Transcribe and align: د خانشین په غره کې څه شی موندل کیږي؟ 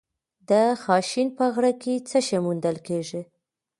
د 0.49 0.51
خانشین 0.83 1.27
په 1.37 1.43
غره 1.53 1.73
کې 1.81 1.93
څه 2.09 2.17
شی 2.27 2.37
موندل 2.45 2.77
کیږي؟ 2.87 3.21